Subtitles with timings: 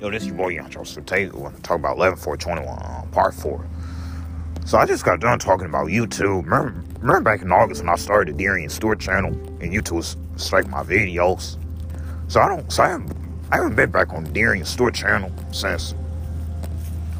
[0.00, 1.34] Yo, this is your boy Joseph Tate.
[1.34, 3.66] We're gonna talk about 11 4 21, um, part 4.
[4.64, 6.44] So I just got done talking about YouTube.
[6.44, 10.16] Remember, remember back in August when I started the Darian Stewart channel and YouTube was
[10.36, 11.56] strike my videos.
[12.28, 13.16] So I don't so I haven't
[13.50, 15.96] I haven't been back on the Darian Stewart channel since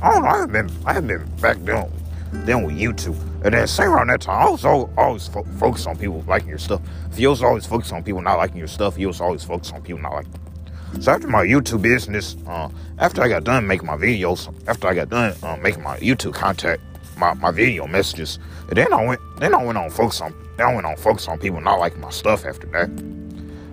[0.00, 1.90] I don't know, I haven't been I haven't been back then
[2.30, 3.18] then with YouTube.
[3.44, 6.48] And then same around that time, I was always, always fo- focused on people liking
[6.48, 6.80] your stuff.
[7.10, 9.74] If you was always focused on people not liking your stuff, you was always focused
[9.74, 10.32] on people not liking
[11.00, 14.94] so after my YouTube business, uh, after I got done making my videos, after I
[14.94, 16.82] got done uh, making my YouTube contact,
[17.16, 18.38] my, my video messages,
[18.68, 21.28] and then I went then I went on focus on then I went on focus
[21.28, 22.88] on people not liking my stuff after that.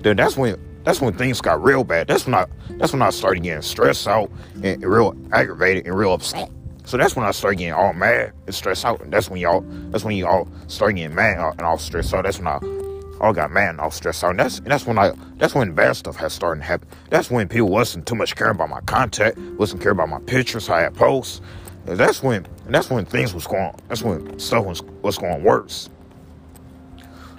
[0.04, 2.08] Then that's when that's when things got real bad.
[2.08, 2.46] That's when I
[2.78, 6.52] that's when I started getting stressed out and, and real aggravated and real upset.
[6.86, 9.02] So that's when I started getting all mad and stressed out.
[9.02, 12.24] And that's when y'all that's when y'all started getting mad and all stressed out.
[12.24, 12.60] That's when I
[13.22, 14.32] all got mad and all stressed out.
[14.32, 16.88] And that's and that's when I that's when bad stuff has started to happen.
[17.10, 20.68] That's when people wasn't too much caring about my content, wasn't caring about my pictures,
[20.68, 21.42] how I post.
[21.88, 25.44] And that's when and that's when things was going that's when stuff was was going
[25.44, 25.90] worse.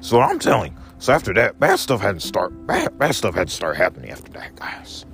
[0.01, 3.49] So I'm telling so after that, bad stuff had to start bad bad stuff had
[3.49, 5.05] to start happening after that, guys.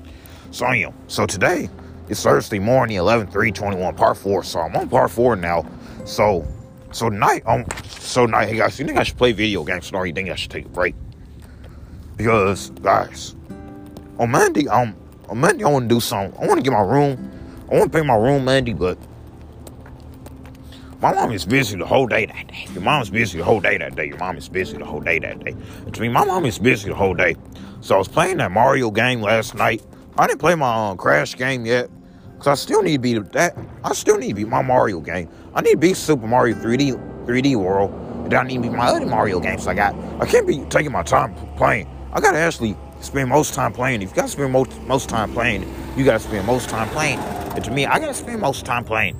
[0.50, 1.68] So you know, so today
[2.08, 4.44] it's Thursday morning, 11 3 21, part four.
[4.44, 5.66] So I'm on part four now.
[6.04, 6.46] So
[6.92, 7.64] so tonight, um,
[7.98, 10.34] so tonight, hey guys, you think I should play video games or you think I
[10.34, 10.94] should take a break?
[12.16, 13.34] Because guys,
[14.18, 14.94] on Monday, um,
[15.28, 16.38] on Monday I want to do something.
[16.40, 17.30] I want to get my room.
[17.70, 18.98] I want to pay my room Monday, but
[21.00, 22.66] my mom is busy the whole day that day.
[22.74, 24.06] Your mom's busy the whole day that day.
[24.06, 25.56] Your mom is busy the whole day that day.
[25.92, 27.34] To me, my mom is busy the whole day.
[27.80, 29.82] So I was playing that Mario game last night.
[30.16, 31.90] I didn't play my um, Crash game yet.
[32.42, 33.56] Cause I still need to be that.
[33.84, 35.28] I still need to be my Mario game.
[35.54, 37.92] I need to be Super Mario 3D 3D World.
[38.24, 39.94] And I need to be my other Mario games I got.
[40.20, 41.88] I can't be taking my time playing.
[42.12, 44.02] I gotta actually spend most time playing.
[44.02, 47.20] If you gotta spend most most time playing, you gotta spend most time playing.
[47.20, 49.16] And to me, I gotta spend most time playing.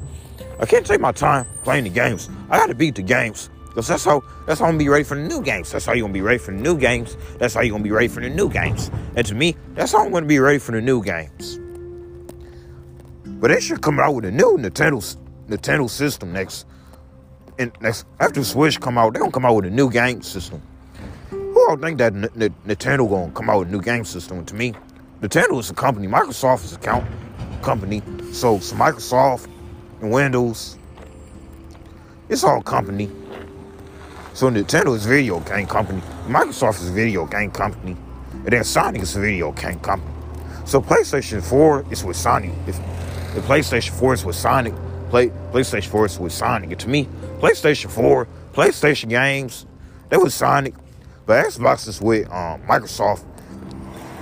[0.58, 2.29] I can't take my time playing the games.
[2.51, 3.51] I gotta beat the games.
[3.69, 5.70] Because that's how that's how I'm gonna be ready for the new games.
[5.70, 7.17] That's how you're gonna be ready for the new games.
[7.39, 8.91] That's how you're gonna be ready for the new games.
[9.14, 11.61] And to me, that's how I'm gonna be ready for the new games.
[13.42, 15.17] But they should come out with a new Nintendo
[15.48, 16.64] Nintendo system next.
[17.58, 20.63] And next after Switch come out, they gonna come out with a new game system.
[21.30, 24.39] Who don't think that N- N- Nintendo gonna come out with a new game system?
[24.39, 24.75] And to me,
[25.20, 26.07] Nintendo is a company.
[26.07, 27.05] Microsoft is a count
[27.63, 28.01] company.
[28.33, 29.48] So, so Microsoft
[30.01, 30.79] and Windows,
[32.29, 33.11] it's all company.
[34.35, 36.01] So Nintendo is video game company.
[36.29, 37.97] Microsoft is video game company.
[38.33, 40.14] And then Sonic is video game company.
[40.64, 42.52] So PlayStation 4 is with Sonic.
[42.69, 42.79] If
[43.35, 44.75] the PlayStation 4 is with Sonic.
[45.09, 46.70] Play, PlayStation 4 is with Sonic.
[46.70, 47.07] And to me,
[47.41, 49.67] PlayStation 4, PlayStation games,
[50.11, 50.75] they with Sonic.
[51.25, 53.25] But Xbox is with um, Microsoft.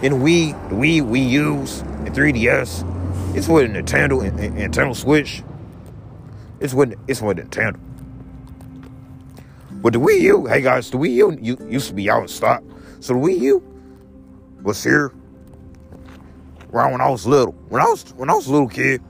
[0.03, 4.95] And Wii, the Wii, Wii U's, and 3DS, it's with Nintendo and, and, and Nintendo
[4.95, 5.43] Switch.
[6.61, 7.79] It's with it's with Nintendo.
[9.73, 12.63] But the Wii U, hey guys, the Wii U used to be out in stock.
[13.01, 13.63] So the Wii U
[14.63, 15.13] was here
[16.73, 17.53] around when I was little.
[17.69, 19.03] When I was when I was a little kid,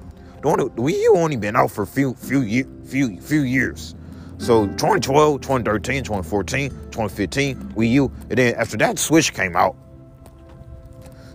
[0.43, 3.43] the, only, the Wii U only been out for a few few year, few few
[3.43, 3.95] years.
[4.39, 9.77] So 2012, 2013, 2014, 2015, Wii U, and then after that, Switch came out.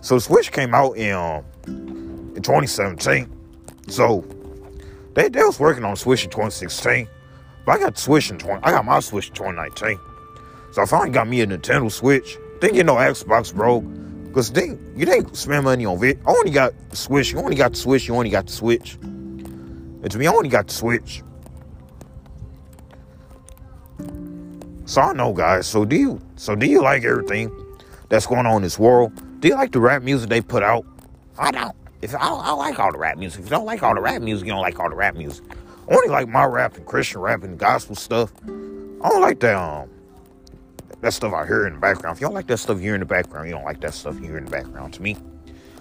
[0.00, 3.32] So Switch came out in um, in 2017.
[3.88, 4.24] So
[5.14, 7.08] they they was working on Switch in 2016,
[7.64, 8.64] but I got Switch in 20.
[8.64, 9.98] I got my Switch in 2019.
[10.72, 12.36] So I finally got me a Nintendo Switch.
[12.60, 13.80] Didn't get no Xbox, bro.
[14.36, 16.18] Cause they, you didn't spend money on it.
[16.26, 17.32] I only got Switch.
[17.32, 18.06] You only got the Switch.
[18.06, 18.96] You only got the Switch.
[18.96, 21.22] And to me, I only got the Switch.
[24.84, 25.66] So I know, guys.
[25.66, 26.20] So do you?
[26.36, 27.50] So do you like everything
[28.10, 29.10] that's going on in this world?
[29.40, 30.84] Do you like the rap music they put out?
[31.38, 31.74] I don't.
[32.02, 33.40] If I, I like all the rap music.
[33.40, 35.46] If you don't like all the rap music, you don't like all the rap music.
[35.90, 38.34] I only like my rap and Christian rap and gospel stuff.
[38.44, 39.88] I don't like that um
[41.00, 42.16] that stuff I hear in the background.
[42.16, 44.18] If you don't like that stuff hear in the background, you don't like that stuff
[44.18, 44.94] hear in the background.
[44.94, 45.16] To me,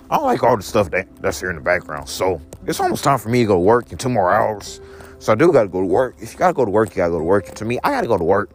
[0.09, 2.07] I don't like all the stuff that, that's here in the background.
[2.09, 4.81] So it's almost time for me to go to work in two more hours.
[5.19, 6.15] So I do got to go to work.
[6.19, 7.45] If you got to go to work, you got to go to work.
[7.55, 8.49] To me, I got to go to work.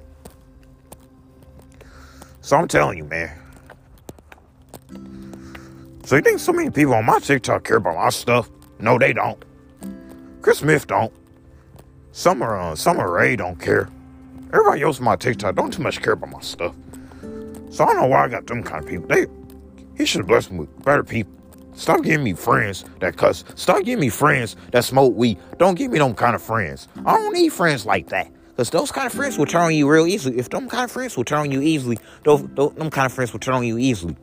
[2.43, 3.37] So I'm telling you, man.
[6.05, 8.49] So you think so many people on my TikTok care about my stuff?
[8.79, 9.45] No, they don't.
[10.43, 11.13] Chris Smith don't.
[12.13, 13.89] Summer, uh, Sommer Ray don't care.
[14.53, 16.75] Everybody else on my TikTok don't too much care about my stuff.
[17.71, 19.07] So I don't know why I got them kind of people.
[19.07, 19.27] They
[19.97, 21.33] he should have blessed me with better people.
[21.75, 23.45] Stop giving me friends that cuss.
[23.55, 25.39] Stop giving me friends that smoke weed.
[25.59, 26.89] Don't give me them kind of friends.
[27.07, 28.31] I don't need friends like that.
[28.49, 30.39] Because those kind of friends will turn on you real easily.
[30.39, 33.13] If them kind of friends will turn on you easily, those, those them kind of
[33.13, 34.17] friends will turn on you easily.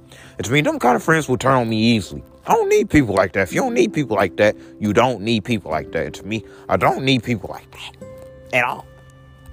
[0.44, 2.22] To me, them kind of friends will turn on me easily.
[2.46, 3.44] I don't need people like that.
[3.44, 6.06] If you don't need people like that, you don't need people like that.
[6.06, 8.08] And to me, I don't need people like that
[8.54, 8.86] at all.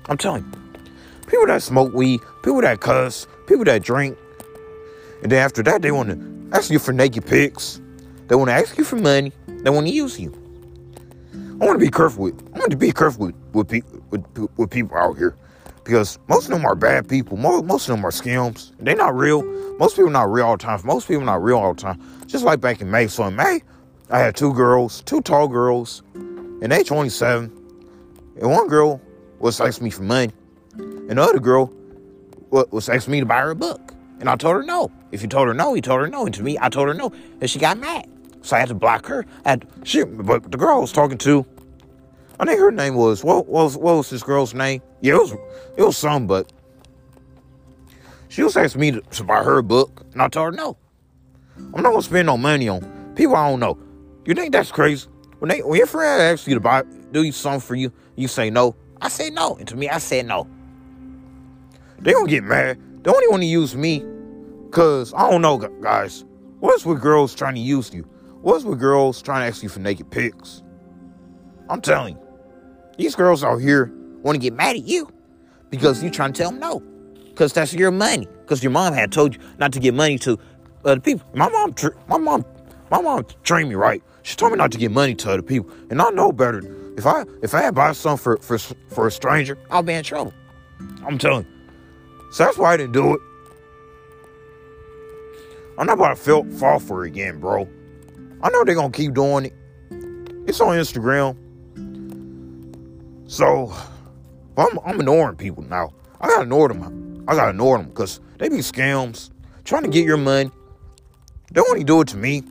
[0.06, 0.63] I'm telling you.
[1.26, 4.17] People that smoke weed, people that cuss, people that drink.
[5.23, 7.81] And then after that, they want to ask you for naked pics.
[8.29, 9.32] They want to ask you for money.
[9.47, 10.32] They want to use you.
[11.32, 12.43] I want to be careful with.
[12.55, 14.25] I want to be careful with with, pe- with,
[14.56, 15.37] with people out here
[15.85, 17.37] because most of them are bad people.
[17.37, 18.73] Most, most of them are scams.
[18.79, 19.43] They're not real.
[19.79, 20.81] Most people not real all the time.
[20.85, 22.00] Most people not real all the time.
[22.26, 23.06] Just like back in May.
[23.06, 23.62] So in May,
[24.11, 27.44] I had two girls, two tall girls, and they 27.
[28.41, 29.00] And one girl
[29.38, 30.32] was asking me for money.
[31.09, 31.73] And the other girl
[32.51, 33.93] was asking me to buy her a book.
[34.21, 34.91] And I told her no.
[35.12, 36.25] If you told her no, you told her no.
[36.27, 37.12] And to me, I told her no.
[37.41, 38.09] And she got mad.
[38.43, 39.27] So I had to block her.
[39.45, 41.47] I had, she, but the girl I was talking to,
[42.39, 44.83] I think her name was what, what was what was this girl's name?
[45.01, 45.33] Yeah, it was
[45.77, 46.53] it was some, but
[48.29, 50.77] she was asking me to, to buy her a book, and I told her no.
[51.57, 53.79] I'm not gonna spend no money on people I don't know.
[54.25, 55.09] You think that's crazy?
[55.39, 58.50] When they when your friend asks you to buy do something for you, you say
[58.50, 58.75] no.
[59.00, 60.49] I say no, and to me, I said no.
[62.00, 62.79] They gonna get mad.
[63.02, 64.05] They only want to use me,
[64.70, 66.25] cause I don't know, guys.
[66.61, 68.08] What's with girls trying to use you?
[68.41, 70.62] What's with girls trying to ask you for naked pics?
[71.69, 72.23] I'm telling you.
[72.99, 73.93] These girls out here
[74.23, 75.11] want to get mad at you
[75.70, 76.81] because you're trying to tell them no.
[77.25, 78.26] Because that's your money.
[78.43, 80.38] Because your mom had told you not to give money to
[80.85, 81.26] other people.
[81.35, 81.75] My mom,
[82.06, 82.44] my mom,
[82.90, 84.02] my mom trained me right.
[84.23, 86.62] She told me not to give money to other people, and I know better.
[86.97, 88.58] If I if I had buy something for for
[88.88, 90.32] for a stranger, I'll be in trouble.
[91.05, 91.54] I'm telling you.
[92.35, 93.21] So that's why I didn't do it.
[95.79, 97.69] I'm not about to feel, fall for it again, bro.
[98.43, 99.53] I know they're gonna keep doing it.
[100.49, 101.37] It's on Instagram.
[103.31, 103.73] So
[104.57, 105.93] I'm, I'm ignoring people now.
[106.21, 107.25] I gotta ignore them.
[107.29, 109.31] I gotta ignore them because they be scams
[109.63, 110.51] trying to get your money.
[111.53, 112.43] They only do it to me.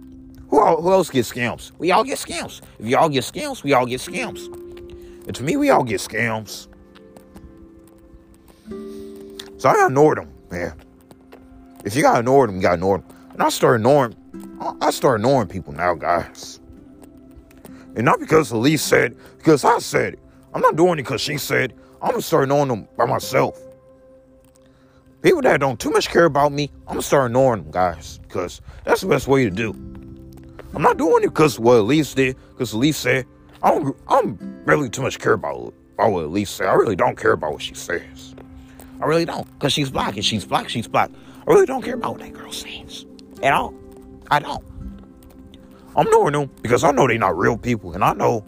[0.47, 1.73] Who, who else gets scams?
[1.77, 2.61] We all get scams.
[2.79, 4.45] If y'all get scams, we all get scams.
[5.27, 6.69] And to me, we all get scams.
[9.63, 10.73] So I gotta ignore them, man.
[11.85, 13.07] If you gotta ignore them, you gotta ignore them.
[13.31, 14.13] And I start ignoring,
[14.81, 16.59] I start ignoring people now, guys.
[17.95, 20.19] And not because Elise said, because I said it.
[20.53, 21.73] I'm not doing it because she said.
[22.01, 23.57] I'm gonna start knowing them by myself.
[25.21, 28.59] People that don't too much care about me, I'm gonna start ignoring them, guys, because
[28.83, 29.69] that's the best way to do.
[30.75, 33.25] I'm not doing it because what Elise did, because Elise said.
[33.61, 34.37] I don't.
[34.65, 36.67] Really too much care about, about what Elise said.
[36.67, 38.35] I really don't care about what she says.
[39.01, 40.69] I really don't, because she's black and she's black.
[40.69, 41.09] She's black.
[41.47, 43.05] I really don't care about what that girl says
[43.41, 43.73] at all.
[44.31, 44.63] I don't.
[45.95, 48.43] I'm knowing them because I know they're not real people, and I know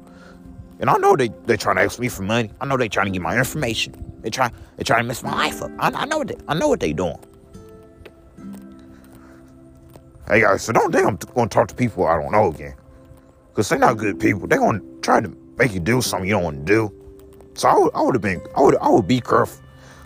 [0.80, 2.52] and I know they they trying to ask me for money.
[2.60, 4.20] I know they're trying to get my information.
[4.22, 5.72] They try they trying to mess my life up.
[5.80, 7.18] I, I know what they, I know what they doing.
[10.28, 12.76] Hey guys, so don't think I'm gonna talk to people I don't know again,
[13.54, 14.48] cause they're not good people.
[14.48, 16.94] They're gonna try to make you do something you don't want to do.
[17.54, 19.64] So I would I would have been I would I would be careful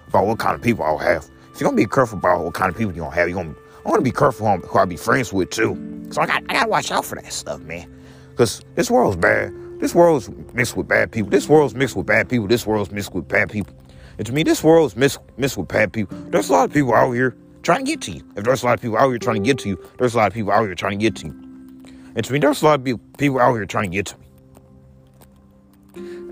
[0.09, 1.29] about what kind of people I'll have.
[1.53, 3.56] If you're gonna be careful about what kind of people you're gonna have, you're gonna
[3.85, 6.07] I want to be careful who, who I be friends with too.
[6.11, 7.88] So I got I gotta watch out for that stuff, man.
[8.35, 9.53] Cause this world's bad.
[9.79, 11.29] This world's mixed with bad people.
[11.29, 12.47] This world's mixed with bad people.
[12.47, 13.73] This world's mixed with bad people.
[14.17, 16.17] And to me, this world's mixed, mixed with bad people.
[16.29, 18.21] There's a lot of people out here trying to get to you.
[18.35, 20.17] If there's a lot of people out here trying to get to you, there's a
[20.17, 21.33] lot of people out here trying to get to you.
[22.16, 24.25] And to me, there's a lot of people out here trying to get to me.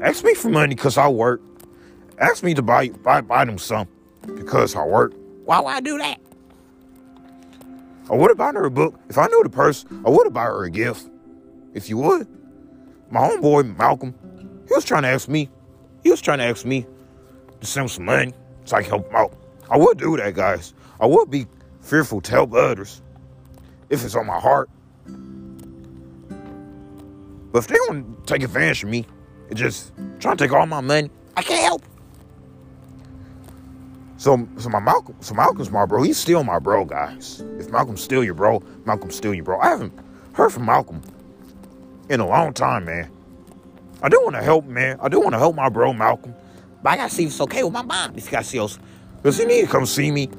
[0.02, 1.42] Ask me for money because I work.
[2.20, 3.88] Ask me to buy buy buy them some
[4.36, 5.14] because I work.
[5.46, 6.20] Why would I do that?
[8.10, 9.00] I would have bought her a book.
[9.10, 11.10] If I knew the person, I would have bought her a gift.
[11.74, 12.28] If you would
[13.12, 14.14] my homeboy Malcolm,
[14.68, 15.50] he was trying to ask me,
[16.04, 16.86] he was trying to ask me
[17.62, 18.34] to send him some money
[18.66, 19.34] so I can help him out.
[19.70, 20.74] I would do that, guys.
[21.00, 21.48] I would be
[21.82, 23.02] fearful to help others
[23.90, 24.70] if it's on my heart.
[27.52, 29.06] But if they want to take advantage of me
[29.50, 31.84] and just trying to take all my money, I can't help.
[34.18, 36.02] So, so my Malcolm, so Malcolm's my bro.
[36.02, 37.44] He's still my bro, guys.
[37.60, 39.60] If Malcolm's still your bro, Malcolm's still your bro.
[39.60, 39.94] I haven't
[40.34, 41.02] heard from Malcolm
[42.10, 43.10] in a long time, man.
[44.02, 44.98] I do want to help, man.
[45.02, 46.34] I do want to help my bro Malcolm.
[46.82, 48.16] But I gotta see if it's okay with my mom.
[48.16, 48.80] If you see us,
[49.18, 50.30] because he need to come see me.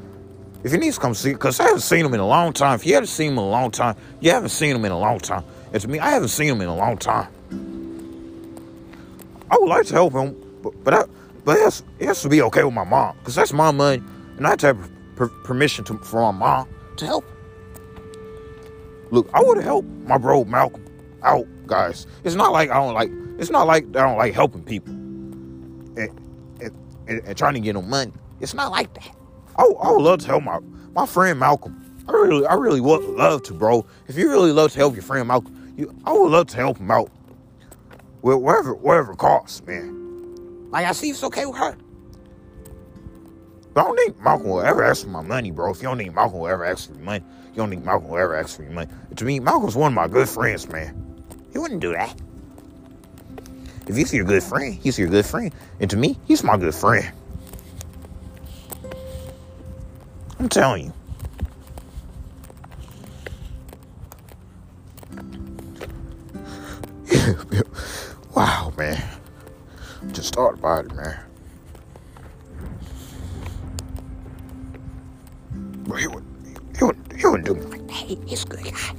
[0.65, 2.75] If he needs to come see, because I haven't seen him in a long time.
[2.75, 4.99] If you haven't seen him in a long time, you haven't seen him in a
[4.99, 5.45] long time.
[5.73, 7.29] And to me, I haven't seen him in a long time.
[9.51, 11.05] I would like to help him, but but I,
[11.49, 14.03] but it has, to be okay with my mom, because that's my money,
[14.37, 17.25] and I have to have per- permission to, from my mom to help.
[19.11, 20.85] Look, I would helped my bro Malcolm
[21.23, 22.07] out guys.
[22.23, 23.11] It's not like I don't like.
[23.39, 26.11] It's not like I don't like helping people and,
[26.61, 26.71] and,
[27.09, 28.13] and, and trying to get them money.
[28.41, 29.17] It's not like that.
[29.57, 30.59] I, I would love to help my
[30.93, 32.05] my friend Malcolm.
[32.07, 33.87] I really, I really would love to, bro.
[34.07, 36.77] If you really love to help your friend Malcolm, you, I would love to help
[36.77, 37.11] him out
[38.21, 39.98] with whatever, whatever costs, man.
[40.71, 41.77] Like I see, it's okay with her.
[43.77, 45.71] I don't think Malcolm will ever ask for my money, bro.
[45.71, 48.09] If you don't think Malcolm will ever ask for your money, you don't think Malcolm
[48.09, 48.91] will ever ask for your money.
[49.17, 51.25] To me, Malcolm's one of my good friends, man.
[51.53, 52.21] He wouldn't do that.
[53.87, 55.53] If he's your good friend, he's your good friend.
[55.81, 57.11] And to me, he's my good friend.
[60.39, 60.93] I'm telling you.
[68.35, 69.18] wow, man.
[70.19, 71.17] Just thought about it, man.
[75.87, 78.93] But he wouldn't, he wouldn't, he wouldn't do me like he's a good guy.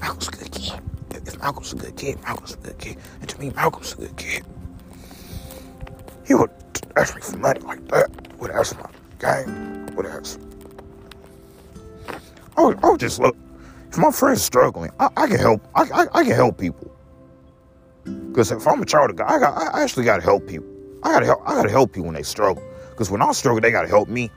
[0.00, 0.80] Malcolm's a good kid.
[1.10, 2.96] If Malcolm's a good kid, Malcolm's a good kid.
[3.20, 4.44] And to me, Malcolm's a good kid.
[6.24, 8.38] He wouldn't ask me for money like that.
[8.38, 9.86] Would ask my game.
[9.96, 10.38] Would ask.
[12.56, 13.36] I would, I would just look.
[13.88, 15.66] If my friend's struggling, I, I can help.
[15.74, 16.89] I, I, I can help people.
[18.04, 20.68] Because if I'm a child of God, I, got, I actually got to help people.
[21.02, 21.42] I got to help.
[21.46, 22.62] I got to help people when they struggle.
[22.90, 24.30] Because when I struggle, they got to help me.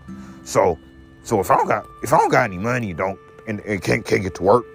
[0.43, 0.77] So,
[1.24, 4.05] so if I don't got if I don't got any money, don't and, and can't
[4.05, 4.65] can't get to work,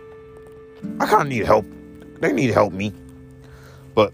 [1.01, 1.67] I kind of need help.
[2.21, 2.93] They need to help me.
[3.95, 4.13] But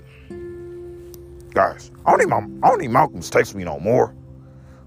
[1.52, 4.14] guys, I don't need my I don't need Malcolm's text me no more.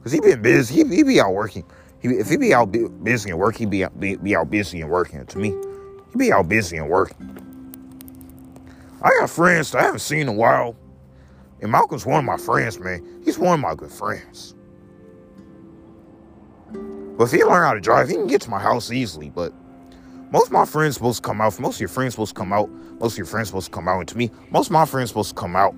[0.04, 0.76] Cause he been busy.
[0.76, 1.64] He, he be out working.
[2.00, 2.72] He, if he be out
[3.04, 5.26] busy and working, he be, be be out busy and working.
[5.26, 5.50] To me,
[6.12, 7.47] he be out busy and working.
[9.02, 10.76] I got friends that I haven't seen in a while.
[11.62, 13.22] And Malcolm's one of my friends, man.
[13.24, 14.56] He's one of my good friends.
[16.72, 19.30] But if he learn how to drive, he can get to my house easily.
[19.30, 19.54] But
[20.32, 21.60] most of my friends supposed to come out.
[21.60, 22.70] Most of your friends supposed to come out.
[23.00, 24.00] Most of your friends supposed to come out.
[24.00, 25.76] And to me, most of my friends supposed to come out.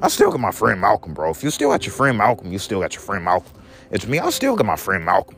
[0.00, 1.30] I still got my friend Malcolm, bro.
[1.30, 3.52] If you still got your friend Malcolm, you still got your friend Malcolm.
[3.92, 5.36] To me, I still got my friend Malcolm.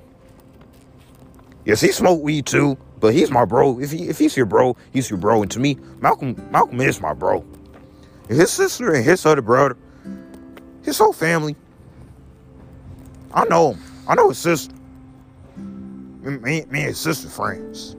[1.65, 3.78] Yes, he smoked weed too, but he's my bro.
[3.78, 5.43] If he if he's your bro, he's your bro.
[5.43, 7.45] And to me, Malcolm Malcolm is my bro.
[8.28, 9.76] His sister and his other brother,
[10.83, 11.57] his whole family.
[13.33, 13.83] I know him.
[14.07, 14.75] I know his sister.
[15.57, 17.97] Me, me and his sister friends.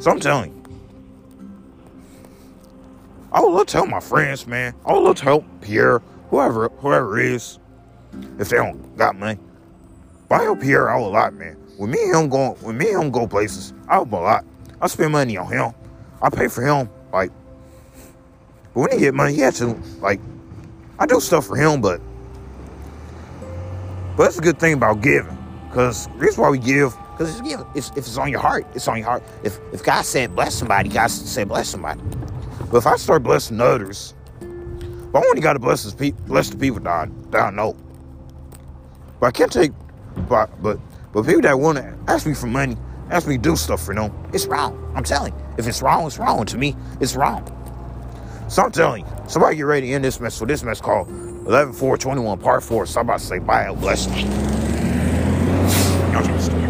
[0.00, 0.62] So I'm telling you.
[3.32, 4.74] I would love to help my friends, man.
[4.84, 7.58] I would love to help Pierre, whoever whoever is,
[8.38, 9.38] if they don't got money.
[10.28, 11.56] But I help Pierre out a lot, man.
[11.82, 14.44] When me and him go, when me and him go places, I help a lot.
[14.80, 15.72] I spend money on him.
[16.22, 17.32] I pay for him, like.
[18.72, 20.20] But when he get money, he has to like.
[21.00, 22.00] I do stuff for him, but.
[24.16, 25.36] But that's a good thing about giving,
[25.68, 28.86] because the reason why we give, because it's It's, if it's on your heart, it's
[28.86, 29.24] on your heart.
[29.42, 32.00] If if God said bless somebody, God said bless somebody.
[32.70, 34.14] But if I start blessing others,
[35.10, 37.76] but I only got to bless people, bless the people that I, that I know.
[39.18, 39.72] But I can't take,
[40.28, 40.78] but but
[41.12, 42.76] but people that want to ask me for money,
[43.10, 44.92] ask me to do stuff for them, it's wrong.
[44.94, 45.38] I'm telling you.
[45.58, 46.46] If it's wrong, it's wrong.
[46.46, 47.46] To me, it's wrong.
[48.48, 50.34] So I'm telling you, somebody get ready to end this mess.
[50.34, 52.86] So this mess called 11 4 21 part 4.
[52.86, 53.72] So I'm about to say bye.
[53.74, 56.61] Bless you.